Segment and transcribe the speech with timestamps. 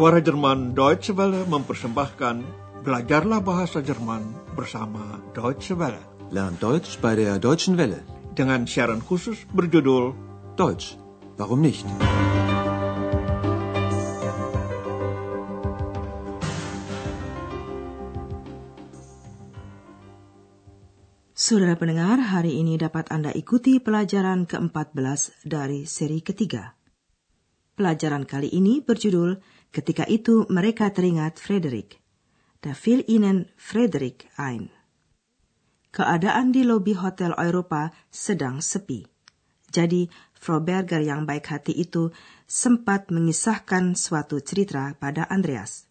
[0.00, 2.40] Suara Jerman Deutsche Welle mempersembahkan
[2.88, 6.00] Belajarlah Bahasa Jerman bersama Deutsche Welle.
[6.32, 8.00] Lernt Deutsch bei der Deutschen Welle.
[8.32, 10.16] Dengan siaran khusus berjudul
[10.56, 10.96] Deutsch,
[11.36, 11.84] warum nicht?
[21.36, 26.80] Saudara pendengar, hari ini dapat Anda ikuti pelajaran ke-14 dari seri ketiga.
[27.76, 32.02] Pelajaran kali ini berjudul Ketika itu mereka teringat Frederick.
[32.58, 34.74] Da fiel ihnen Frederick ein.
[35.94, 39.06] Keadaan di lobi Hotel Eropa sedang sepi.
[39.70, 42.10] Jadi, Frau Berger yang baik hati itu
[42.50, 45.86] sempat mengisahkan suatu cerita pada Andreas.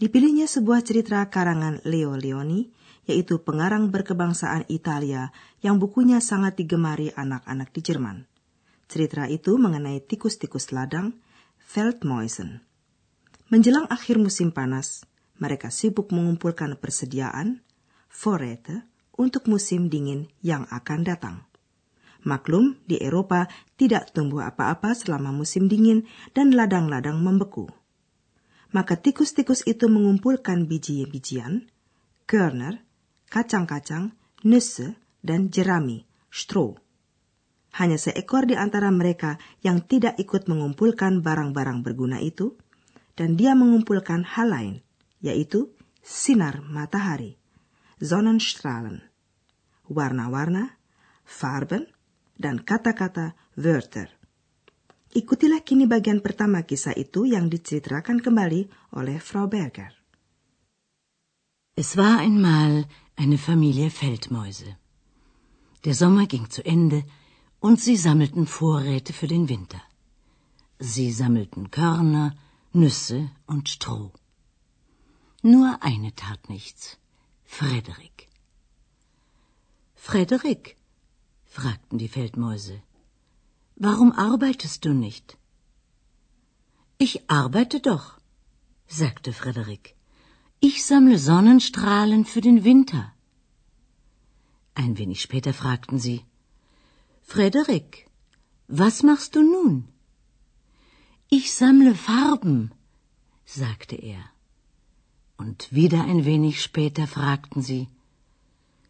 [0.00, 2.72] Dipilihnya sebuah cerita karangan Leo Leoni,
[3.04, 5.28] yaitu pengarang berkebangsaan Italia
[5.60, 8.24] yang bukunya sangat digemari anak-anak di Jerman.
[8.88, 11.20] Cerita itu mengenai tikus-tikus ladang,
[11.60, 12.63] Feldmäusen.
[13.54, 15.06] Menjelang akhir musim panas,
[15.38, 17.62] mereka sibuk mengumpulkan persediaan,
[18.10, 18.82] Vorräte,
[19.14, 21.46] untuk musim dingin yang akan datang.
[22.26, 23.46] Maklum, di Eropa
[23.78, 26.02] tidak tumbuh apa-apa selama musim dingin
[26.34, 27.70] dan ladang-ladang membeku.
[28.74, 31.70] Maka tikus-tikus itu mengumpulkan biji-bijian,
[32.26, 32.82] Körner,
[33.30, 36.74] kacang-kacang, Nüsse, dan jerami, Stroh.
[37.78, 42.58] Hanya seekor di antara mereka yang tidak ikut mengumpulkan barang-barang berguna itu,
[43.14, 44.76] dan dia mengumpulkan hal lain,
[45.22, 47.38] yaitu sinar matahari,
[48.02, 49.00] Sonnenstrahlen,
[49.88, 50.76] warna-warna,
[51.24, 51.86] Farben,
[52.36, 54.10] dan kata-kata Wörter.
[55.14, 58.66] Ikutilah kini bagian pertama kisah itu yang diceritakan kembali
[58.98, 59.94] oleh Frau Berger.
[61.78, 64.74] Es war einmal eine Familie Feldmäuse.
[65.84, 67.04] Der Sommer ging zu Ende
[67.60, 69.82] und sie sammelten Vorräte für den Winter.
[70.78, 72.34] Sie sammelten Körner,
[72.76, 74.12] Nüsse und Stroh.
[75.42, 76.98] Nur eine tat nichts.
[77.44, 78.28] Frederik.
[79.94, 80.76] Frederik,
[81.44, 82.82] fragten die Feldmäuse,
[83.76, 85.38] warum arbeitest du nicht?
[86.98, 88.18] Ich arbeite doch,
[88.88, 89.94] sagte Frederik.
[90.58, 93.12] Ich sammle Sonnenstrahlen für den Winter.
[94.74, 96.24] Ein wenig später fragten sie,
[97.22, 98.10] Frederik,
[98.66, 99.93] was machst du nun?
[101.36, 102.58] Ich sammle Farben,
[103.60, 104.22] sagte er.
[105.42, 107.88] Und wieder ein wenig später fragten sie,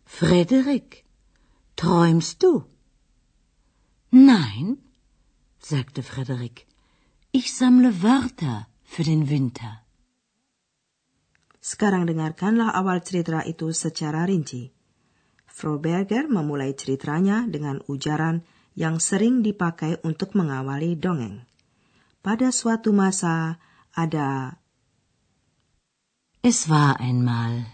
[0.05, 0.91] Frederik,
[1.83, 2.53] träumst du?
[4.11, 4.67] Nein,
[5.73, 6.67] sagte Frederik,
[7.39, 8.57] ich sammle Wörter
[8.93, 9.73] für den Winter.
[11.73, 14.63] Sekarang dengarkanlah awal cerita itu secara rinci.
[15.49, 18.45] Frau Berger memulai ceritanya dengan ujaran
[18.77, 21.49] yang sering dipakai untuk mengawali dongeng.
[22.25, 23.61] Pada suatu masa
[23.93, 24.57] ada
[26.41, 27.69] Es war einmal.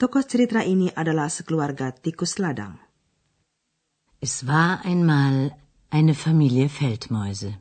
[0.00, 2.80] Tokoh cerita ini adalah sekeluarga tikus ladang.
[4.24, 5.52] Es war einmal
[5.92, 7.60] eine Familie Feldmäuse.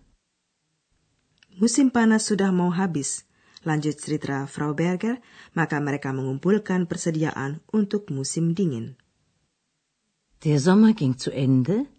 [1.59, 3.27] Musim panas sudah mau habis.
[3.67, 5.19] Lanjut cerita Frau Berger,
[5.59, 8.95] maka mereka mengumpulkan persediaan untuk musim dingin.
[10.39, 11.91] Der Sommer ging zu Ende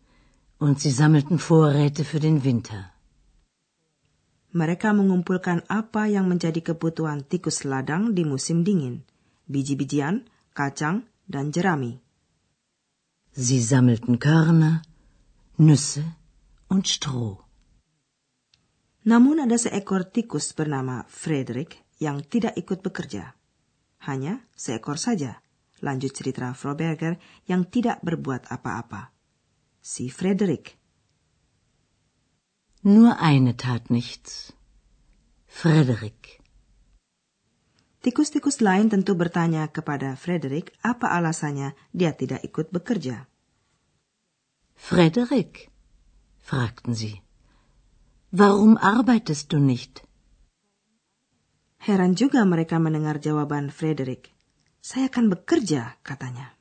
[0.58, 2.92] und sie sammelten Vorräte für den Winter.
[4.56, 9.04] Mereka mengumpulkan apa yang menjadi kebutuhan tikus ladang di musim dingin.
[9.52, 10.24] Biji-bijian,
[10.56, 12.00] kacang, dan jerami.
[13.36, 14.80] Sie sammelten Körner,
[15.60, 16.16] Nüsse
[16.72, 17.44] und Stroh.
[19.06, 23.36] Namun ada seekor tikus bernama Frederick yang tidak ikut bekerja.
[24.08, 25.38] Hanya seekor saja,
[25.84, 29.15] lanjut cerita Frau Berger yang tidak berbuat apa-apa.
[29.86, 30.74] Si Frederick.
[32.82, 34.50] Nur eine tat nichts.
[35.46, 36.42] Frederik.
[38.02, 43.30] Tikus-tikus lain tentu bertanya kepada Frederick apa alasannya dia tidak ikut bekerja.
[44.74, 45.70] Frederik,
[46.42, 47.22] fragten sie.
[48.34, 50.02] Warum arbeitest du nicht?
[51.78, 54.34] Heran juga mereka mendengar jawaban Frederick.
[54.82, 56.58] Saya akan bekerja, katanya.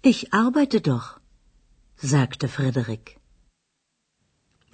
[0.00, 1.21] Ich arbeite doch,
[2.02, 3.14] sagte Frederik.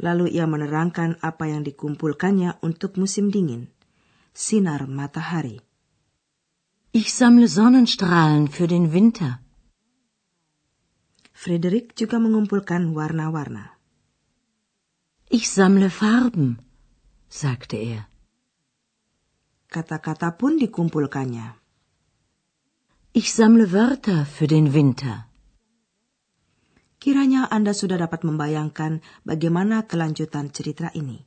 [0.00, 3.68] Lalu ia menerangkan apa yang dikumpulkannya untuk musim dingin.
[4.32, 5.60] Sinar matahari.
[6.96, 9.44] Ich sammle Sonnenstrahlen für den Winter.
[11.36, 13.76] Frederick juga mengumpulkan warna-warna.
[15.28, 16.58] Ich sammle Farben,
[17.28, 18.08] sagte er.
[19.68, 21.60] Kata-kata pun dikumpulkannya.
[23.12, 25.27] Ich sammle Wörter für den Winter.
[27.08, 31.24] Kiranya Anda sudah dapat membayangkan bagaimana kelanjutan cerita ini.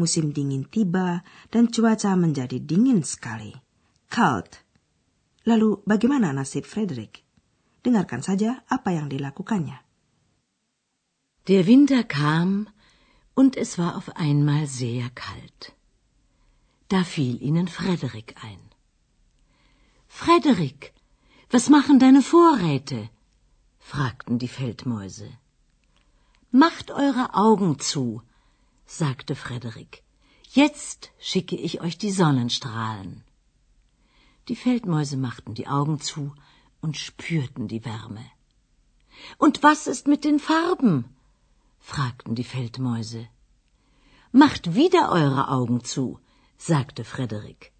[0.00, 1.20] musim dingin tiba
[1.52, 3.52] dan cuaca menjadi dingin sekali.
[4.08, 4.48] Cold.
[5.44, 7.20] Lalu bagaimana nasib Frederick?
[7.84, 9.84] Dengarkan saja apa yang dilakukannya.
[11.44, 12.72] Der Winter kam
[13.36, 15.76] und es war auf einmal sehr kalt.
[16.88, 18.72] Da fiel ihnen Frederik ein.
[20.08, 20.96] Frederik,
[21.52, 23.11] was machen deine Vorräte?
[23.92, 25.28] Fragten die Feldmäuse.
[26.50, 28.22] Macht eure Augen zu,
[28.86, 30.02] sagte Frederik.
[30.60, 33.22] Jetzt schicke ich euch die Sonnenstrahlen.
[34.48, 36.32] Die Feldmäuse machten die Augen zu
[36.80, 38.24] und spürten die Wärme.
[39.36, 40.96] Und was ist mit den Farben?
[41.78, 43.28] fragten die Feldmäuse.
[44.44, 46.18] Macht wieder eure Augen zu,
[46.56, 47.72] sagte Frederik.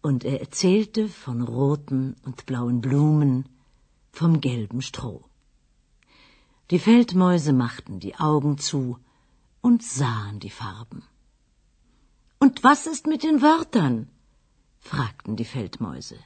[0.00, 3.44] Und er erzählte von roten und blauen Blumen,
[4.12, 5.24] vom gelben Stroh.
[6.70, 8.98] Die Feldmäuse machten die Augen zu
[9.60, 11.02] und sahen die Farben.
[12.38, 14.08] Und was ist mit den Wörtern?
[14.78, 16.18] fragten die Feldmäuse.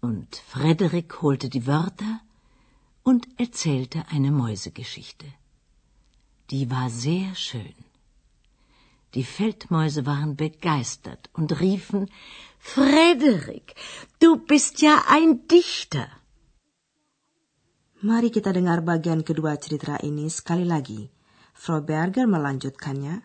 [0.00, 2.20] Und Frederik holte die Wörter
[3.02, 5.26] und erzählte eine Mäusegeschichte.
[6.50, 7.74] Die war sehr schön.
[9.14, 12.10] Die Feldmäuse waren begeistert und riefen
[12.58, 13.74] Frederik,
[14.18, 16.08] du bist ja ein Dichter.
[18.04, 21.08] Mari kita dengar bagian kedua cerita ini sekali lagi.
[21.56, 23.24] Frau Berger melanjutkannya.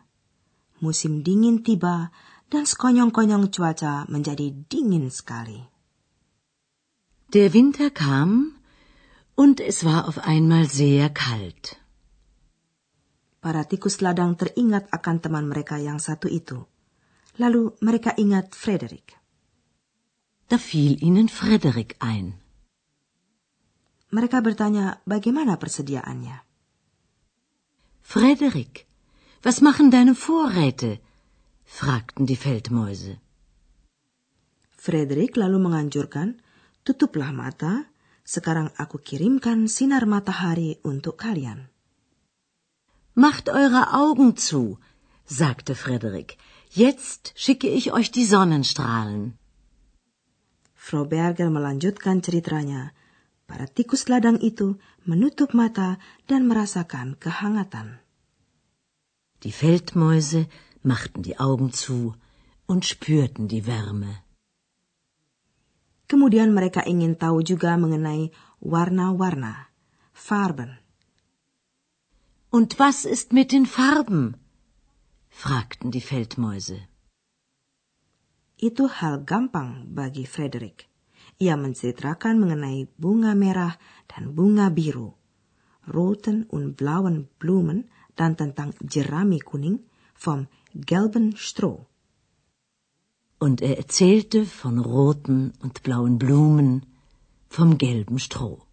[0.80, 2.16] Musim dingin tiba
[2.48, 5.60] dan sekonyong-konyong cuaca menjadi dingin sekali.
[7.36, 8.56] Der Winter kam
[9.36, 11.75] und es war auf einmal sehr kalt.
[13.44, 16.64] Para tikus ladang teringat akan teman mereka yang satu itu.
[17.36, 19.20] Lalu mereka ingat Frederick.
[20.48, 22.38] Da fiel ihnen Frederik ein.
[24.10, 26.42] Mereka bertanya bagaimana persediaannya.
[28.02, 28.90] Frederik,
[29.46, 30.98] was machen deine Vorräte?
[31.70, 33.22] fragten die Feldmäuse.
[34.74, 36.42] Frederik lalu menganjurkan,
[36.82, 37.86] tutuplah mata,
[38.26, 41.70] sekarang aku kirimkan sinar matahari untuk kalian.
[43.14, 44.82] Macht eure Augen zu,
[45.30, 46.38] sagte Frederik.
[46.74, 49.38] Jetzt schicke ich euch die Sonnenstrahlen.
[50.74, 52.98] Frau Berger melanjutkan ceritanya
[53.50, 54.78] Para tikus ladang itu
[55.10, 55.98] menutup mata
[56.30, 57.98] dan merasakan kehangatan.
[59.42, 60.46] Die Feldmäuse
[60.86, 62.13] machten die Augen zu
[62.69, 64.22] und spürten die Wärme.
[66.06, 68.30] Kemudian mereka ingin tahu juga mengenai
[68.62, 69.69] warna-warna,
[70.13, 70.78] Farben.
[72.50, 74.38] Und was ist mit den Farben?
[75.30, 76.86] fragten die Feldmäuse.
[78.57, 80.88] Itu hal gampang bagi Frederick.
[81.39, 83.80] Ia menceritakan mengenai bunga merah
[84.12, 85.15] dan bunga biru,
[85.88, 87.88] roten und blauen Blumen
[88.19, 89.80] dan tentang jerami kuning
[90.19, 91.88] vom gelben Stroh.
[93.39, 96.83] Und er erzählte von roten und blauen Blumen,
[97.47, 98.68] vom gelben Stroh.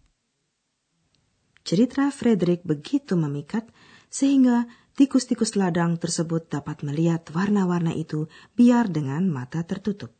[1.63, 3.63] Cerita Frederick begitu memikat
[4.11, 4.67] sehingga
[4.99, 8.27] tikus-tikus ladang tersebut dapat melihat warna-warna itu
[8.59, 10.16] biar dengan mata tertutup.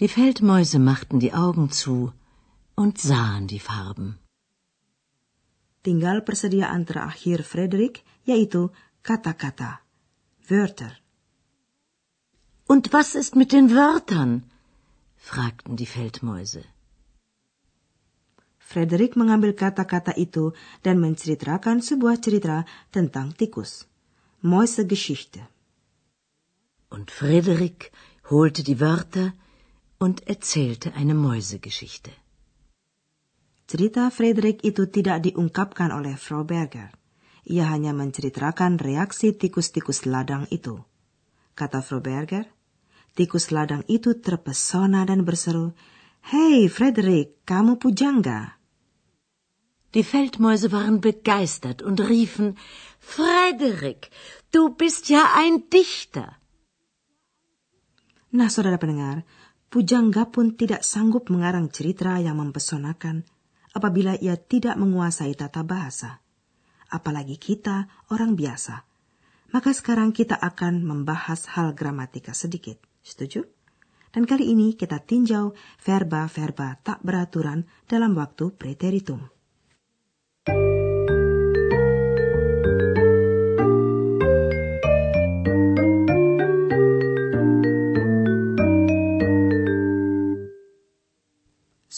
[0.00, 2.12] Die Feldmäuse machten die Augen zu
[2.76, 4.18] und sahen die Farben.
[5.82, 8.70] Tinggal persediaan terakhir Frederick, yaitu
[9.02, 9.80] kata-kata,
[10.48, 10.92] Wörter.
[12.68, 14.44] Und was ist mit den Wörtern?
[15.16, 16.62] fragten die Feldmäuse.
[18.70, 20.52] Frederick mengambil kata-kata itu
[20.84, 22.56] dan menceritakan sebuah cerita
[22.92, 23.88] tentang tikus.
[24.42, 25.42] Mäusegeschichte.
[26.88, 27.90] Und Frederik
[28.30, 29.32] holte die Wörter
[29.98, 32.10] und erzählte eine Mäusegeschichte.
[33.68, 36.88] Cerita Frederick itu tidak diungkapkan oleh Frau Berger.
[37.44, 40.80] Ia hanya menceritakan reaksi tikus-tikus ladang itu.
[41.52, 42.48] Kata Frau Berger,
[43.12, 45.76] tikus ladang itu terpesona dan berseru,
[46.32, 48.56] Hei Frederick, kamu pujangga.
[49.96, 52.56] Die Feldmäuse waren begeistert und riefen,
[53.00, 54.12] Frederik,
[54.52, 56.36] du bist ja ein Dichter.
[58.28, 59.24] Nah, saudara pendengar,
[59.68, 63.28] Pujangga pun tidak sanggup mengarang cerita yang mempesonakan
[63.76, 66.24] apabila ia tidak menguasai tata bahasa.
[66.88, 68.88] Apalagi kita orang biasa.
[69.52, 72.80] Maka sekarang kita akan membahas hal gramatika sedikit.
[73.04, 73.44] Setuju?
[74.08, 75.52] Dan kali ini kita tinjau
[75.84, 79.37] verba-verba tak beraturan dalam waktu preteritum.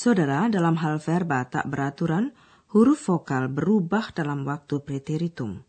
[0.01, 2.33] Saudara, dalam hal verba tak beraturan,
[2.73, 5.61] huruf vokal berubah dalam waktu preteritum.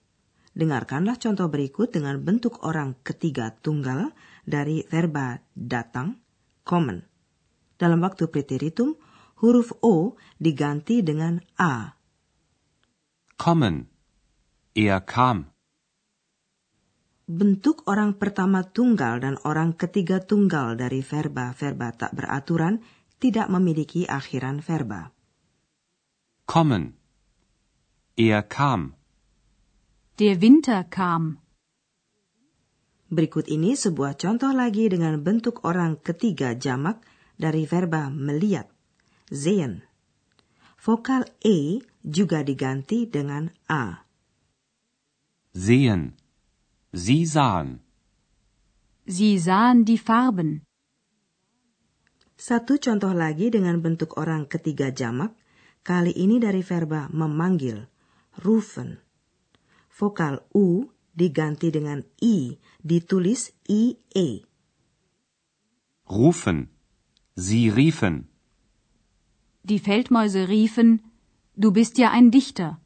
[0.56, 4.16] Dengarkanlah contoh berikut dengan bentuk orang ketiga tunggal
[4.48, 6.24] dari verba datang,
[6.64, 7.04] kommen.
[7.76, 8.96] Dalam waktu preteritum,
[9.44, 12.00] huruf O diganti dengan A.
[13.36, 13.92] Kommen.
[14.72, 15.52] Er kam.
[17.28, 22.80] Bentuk orang pertama tunggal dan orang ketiga tunggal dari verba-verba tak beraturan
[23.22, 25.14] tidak memiliki akhiran verba.
[26.50, 26.98] Kommen.
[28.18, 28.98] Er kam.
[30.18, 31.38] Der Winter kam.
[33.14, 37.04] Berikut ini sebuah contoh lagi dengan bentuk orang ketiga jamak
[37.38, 38.72] dari verba melihat,
[39.30, 39.86] sehen.
[40.82, 44.02] Vokal E juga diganti dengan A.
[45.54, 46.18] Sehen.
[46.96, 47.86] Sie sahen.
[49.06, 50.66] Sie sahen die Farben.
[52.42, 55.38] Satu contoh lagi dengan bentuk orang ketiga jamak,
[55.86, 57.86] kali ini dari verba memanggil,
[58.42, 58.98] rufen.
[59.94, 64.42] Vokal U diganti dengan I, ditulis IE.
[66.10, 66.74] Rufen.
[67.38, 68.26] Sie riefen.
[69.62, 71.06] Die Feldmäuse riefen,
[71.54, 72.81] du bist ja ein Dichter.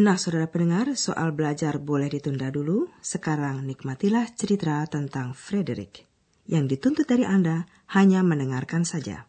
[0.00, 2.88] Nah, saudara pendengar, soal belajar boleh ditunda dulu.
[3.04, 6.08] Sekarang nikmatilah cerita tentang Frederick.
[6.48, 9.28] Yang dituntut dari Anda hanya mendengarkan saja.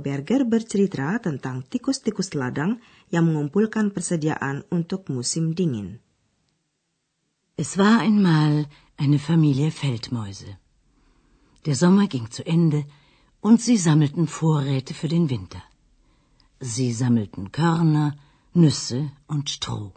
[0.00, 2.80] Froberger bercerita tentang tikus-tikus ladang
[3.12, 6.00] yang mengumpulkan persediaan untuk musim dingin.
[7.52, 8.64] Es war einmal
[8.96, 10.56] eine Familie Feldmäuse.
[11.68, 12.88] Der Sommer ging zu Ende
[13.44, 15.60] und sie sammelten Vorräte für den Winter.
[16.60, 18.16] Sie sammelten Körner,
[18.54, 19.92] Nüsse und Stroh.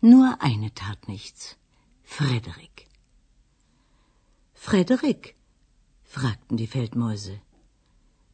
[0.00, 1.58] Nur eine tat nichts.
[2.04, 2.86] Frederik.
[4.54, 5.34] Frederik?
[6.04, 7.42] fragten die Feldmäuse.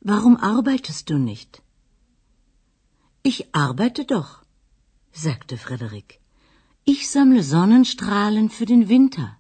[0.07, 1.63] Warum arbeitest du nicht?
[3.23, 4.43] Ich arbeite doch,
[5.13, 6.21] sagte Frederik.
[6.85, 9.39] Ich sammle Sonnenstrahlen für den Winter.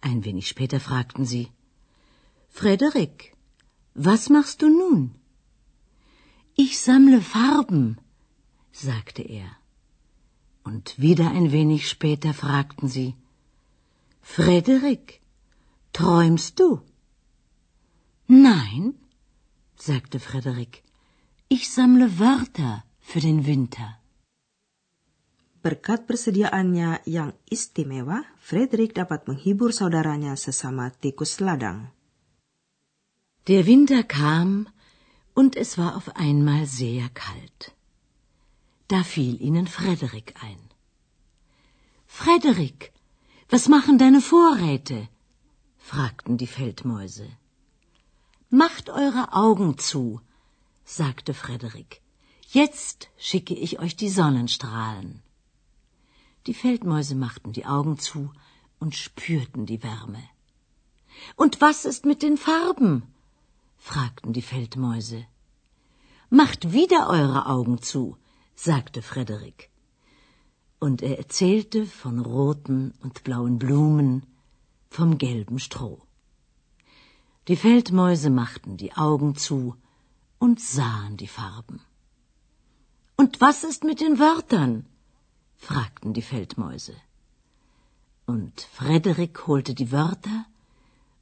[0.00, 1.46] Ein wenig später fragten sie
[2.48, 3.36] Frederik,
[3.94, 5.14] was machst du nun?
[6.56, 7.98] Ich sammle Farben,
[8.72, 9.50] sagte er.
[10.64, 13.14] Und wieder ein wenig später fragten sie
[14.20, 15.20] Frederik,
[15.92, 16.82] träumst du?
[18.28, 18.94] Nein,
[19.76, 20.82] sagte Frederik,
[21.48, 24.00] ich sammle Wörter für den Winter.
[25.62, 31.90] Berkat persediaannya yang istimewa, Frederick dapat menghibur saudaranya sesama tikus ladang.
[33.46, 34.68] Der Winter kam
[35.34, 37.74] und es war auf einmal sehr kalt.
[38.88, 40.58] Da fiel ihnen Frederik ein.
[42.06, 42.92] Frederik,
[43.48, 45.08] was machen deine Vorräte?
[45.78, 47.28] fragten die Feldmäuse.
[48.50, 50.20] Macht eure Augen zu,
[50.84, 52.00] sagte Frederik.
[52.46, 55.20] Jetzt schicke ich euch die Sonnenstrahlen.
[56.46, 58.30] Die Feldmäuse machten die Augen zu
[58.78, 60.22] und spürten die Wärme.
[61.34, 63.02] Und was ist mit den Farben?
[63.78, 65.26] fragten die Feldmäuse.
[66.30, 68.16] Macht wieder eure Augen zu,
[68.54, 69.70] sagte Frederik.
[70.78, 74.24] Und er erzählte von roten und blauen Blumen,
[74.88, 76.05] vom gelben Stroh.
[77.48, 79.76] Die Feldmäuse machten die Augen zu
[80.38, 81.80] und sahen die Farben.
[83.16, 84.86] Und was ist mit den Wörtern?
[85.56, 86.96] fragten die Feldmäuse.
[88.26, 90.46] Und Frederik holte die Wörter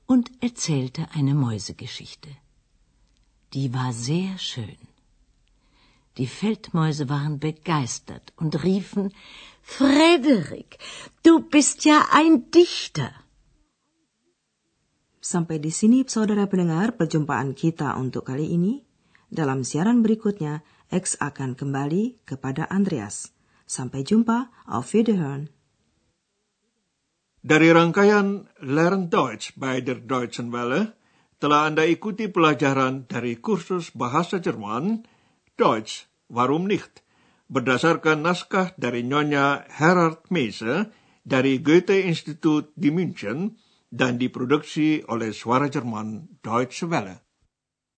[0.07, 2.31] und erzählte eine Mäusegeschichte.
[3.53, 4.79] Die war sehr schön.
[6.17, 9.13] Die Feldmäuse waren begeistert und riefen
[9.63, 10.79] Frederik,
[11.23, 13.13] du bist ja ein Dichter.
[15.25, 18.85] Sampai di sini saudara pendengar perjumpaan kita untuk kali ini.
[19.33, 20.61] Dalam siaran berikutnya,
[20.93, 23.33] X akan kembali kepada Andreas.
[23.65, 25.49] Sampai jumpa, auf Wiederhören.
[27.41, 30.93] Dari rangkaian Learn Deutsch by der Deutschen Welle,
[31.41, 35.09] telah Anda ikuti pelajaran dari kursus bahasa Jerman,
[35.57, 37.01] Deutsch, warum nicht,
[37.49, 40.93] berdasarkan naskah dari Nyonya Herard Meise
[41.25, 43.57] dari Goethe Institut di München,
[43.95, 47.34] dan diproduksi oleh Suara Jerman Deutsche Welle.